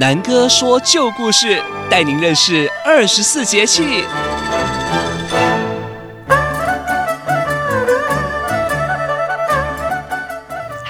[0.00, 4.04] 南哥说旧故事，带您认识二十四节气。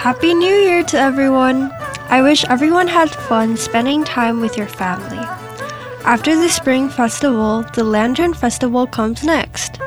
[0.02, 1.70] Happy New Year to everyone!
[2.08, 5.26] I wish everyone had fun spending time with your family.
[6.04, 9.80] After the Spring Festival, the Lantern Festival comes next.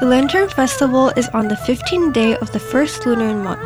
[0.00, 3.60] The Lantern Festival is on the 15th day of the first lunar month.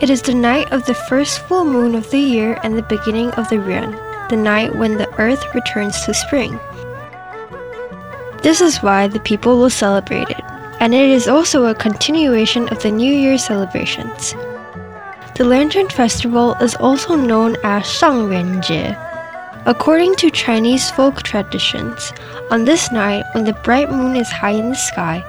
[0.00, 3.30] It is the night of the first full moon of the year and the beginning
[3.32, 3.92] of the yuan,
[4.28, 6.58] the night when the earth returns to spring.
[8.42, 10.42] This is why the people will celebrate it,
[10.80, 14.34] and it is also a continuation of the New Year celebrations.
[15.36, 18.98] The Lantern Festival is also known as Shangyuanjie.
[19.64, 22.12] According to Chinese folk traditions,
[22.50, 25.24] on this night when the bright moon is high in the sky,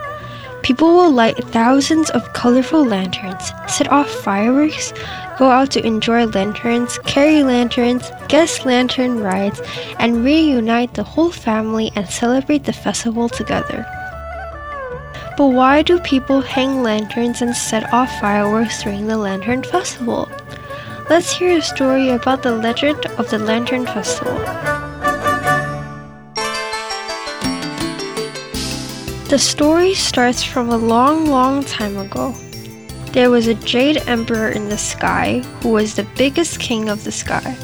[0.65, 4.93] People will light thousands of colorful lanterns, set off fireworks,
[5.37, 9.61] go out to enjoy lanterns, carry lanterns, guest lantern rides,
[9.99, 13.85] and reunite the whole family and celebrate the festival together.
[15.37, 20.27] But why do people hang lanterns and set off fireworks during the Lantern Festival?
[21.11, 24.84] Let's hear a story about the legend of the Lantern Festival.
[29.27, 32.35] The story starts from a long, long time ago.
[33.11, 37.11] There was a jade emperor in the sky who was the biggest king of the
[37.11, 37.57] sky.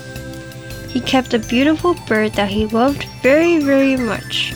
[0.90, 4.56] He kept a beautiful bird that he loved very, very much.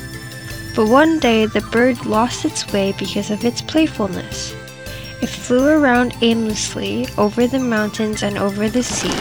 [0.75, 4.55] But one day the bird lost its way because of its playfulness.
[5.21, 9.13] It flew around aimlessly over the mountains and over the sea.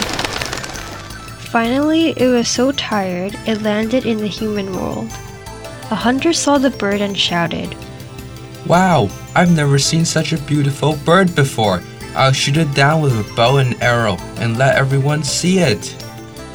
[1.53, 5.11] Finally, it was so tired it landed in the human world.
[5.91, 7.77] A hunter saw the bird and shouted,
[8.67, 11.83] Wow, I've never seen such a beautiful bird before.
[12.15, 15.85] I'll shoot it down with a bow and arrow and let everyone see it.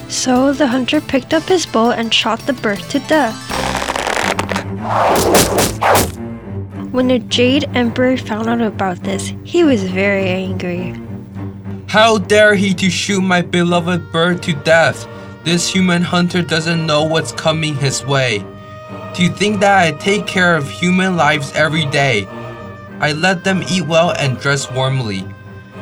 [0.07, 3.35] So the hunter picked up his bow and shot the bird to death.
[6.91, 10.99] When the Jade Emperor found out about this, he was very angry.
[11.87, 15.07] How dare he to shoot my beloved bird to death?
[15.43, 18.43] This human hunter doesn't know what's coming his way.
[19.13, 22.25] Do you think that I take care of human lives every day?
[22.99, 25.25] I let them eat well and dress warmly.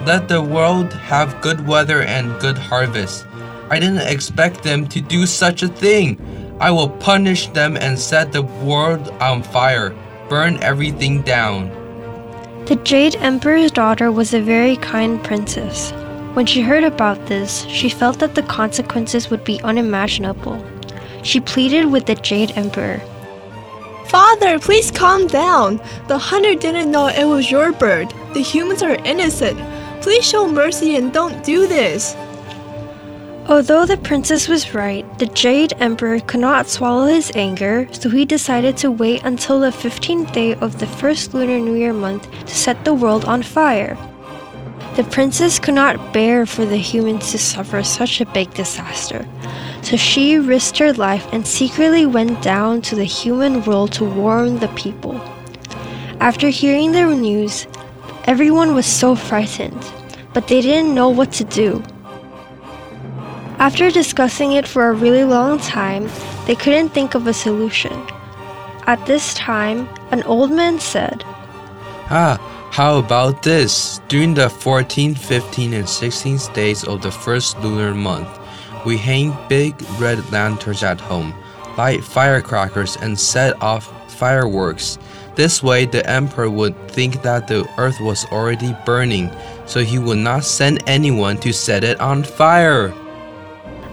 [0.05, 3.25] Let the world have good weather and good harvest.
[3.69, 6.17] I didn't expect them to do such a thing.
[6.59, 9.94] I will punish them and set the world on fire,
[10.29, 11.69] burn everything down.
[12.65, 15.91] The Jade Emperor's daughter was a very kind princess.
[16.33, 20.63] When she heard about this, she felt that the consequences would be unimaginable.
[21.23, 23.01] She pleaded with the Jade Emperor.
[24.09, 25.81] Father, please calm down.
[26.07, 28.13] The hunter didn't know it was your bird.
[28.34, 29.59] The humans are innocent.
[30.01, 32.16] Please show mercy and don't do this.
[33.50, 38.25] Although the princess was right, the Jade Emperor could not swallow his anger, so he
[38.25, 42.56] decided to wait until the 15th day of the first Lunar New Year month to
[42.56, 43.97] set the world on fire.
[44.97, 49.27] The princess could not bear for the humans to suffer such a big disaster,
[49.83, 54.57] so she risked her life and secretly went down to the human world to warn
[54.57, 55.13] the people.
[56.19, 57.67] After hearing the news,
[58.23, 59.85] everyone was so frightened,
[60.33, 61.83] but they didn't know what to do.
[63.59, 66.09] After discussing it for a really long time,
[66.47, 67.93] they couldn't think of a solution.
[68.87, 71.23] At this time, an old man said,
[72.09, 72.39] Ah,
[72.77, 73.99] how about this?
[74.07, 78.29] During the 14th, 15th, and 16th days of the first lunar month,
[78.85, 81.33] we hang big red lanterns at home,
[81.75, 83.89] light firecrackers, and set off
[84.19, 84.99] fireworks.
[85.33, 89.31] This way, the emperor would think that the earth was already burning,
[89.65, 92.94] so he would not send anyone to set it on fire.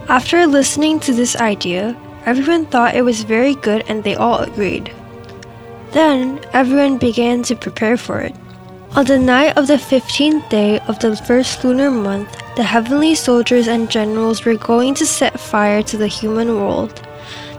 [0.09, 1.97] After listening to this idea,
[2.27, 4.93] everyone thought it was very good and they all agreed.
[5.89, 8.35] Then, everyone began to prepare for it.
[8.95, 13.67] On the night of the 15th day of the first lunar month, the heavenly soldiers
[13.67, 17.05] and generals were going to set fire to the human world.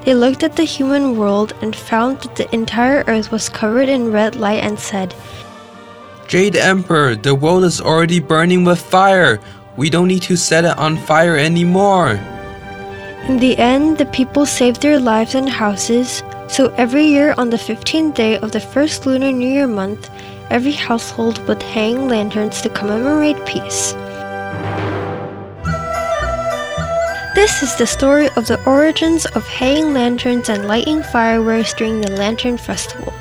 [0.06, 4.12] They looked at the human world and found that the entire earth was covered in
[4.12, 5.14] red light and said,
[6.26, 9.38] Jade Emperor, the world is already burning with fire.
[9.76, 12.12] We don't need to set it on fire anymore.
[13.28, 17.58] In the end, the people saved their lives and houses, so every year on the
[17.58, 20.08] 15th day of the first Lunar New Year month,
[20.50, 23.92] every household would hang lanterns to commemorate peace.
[27.34, 32.10] This is the story of the origins of hanging lanterns and lighting fireworks during the
[32.10, 33.12] Lantern Festival.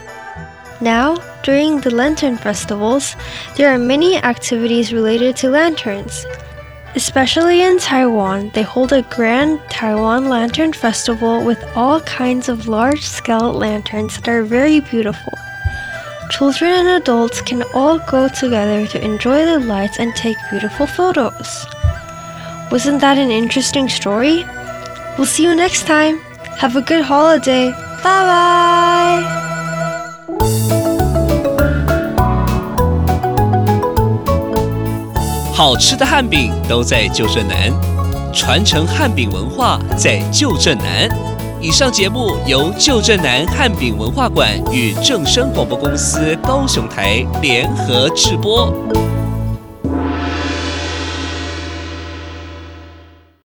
[0.82, 3.16] Now, during the Lantern Festivals,
[3.56, 6.26] there are many activities related to lanterns.
[6.96, 13.04] Especially in Taiwan, they hold a grand Taiwan Lantern Festival with all kinds of large
[13.04, 15.34] scale lanterns that are very beautiful.
[16.31, 21.67] Children and adults can all go together to enjoy the lights and take beautiful photos.
[22.71, 24.45] Wasn't that an interesting story?
[25.19, 26.21] We'll see you next time.
[26.59, 27.73] Have a good holiday.
[28.03, 29.25] Bye bye.
[35.53, 37.71] 好吃的汉饼都在旧镇南，
[38.33, 41.34] 传承汉饼文化在旧镇南。
[41.66, 48.72] 以上节目由旧镇南汉饼文化馆与正声广播公司高雄台联合制播。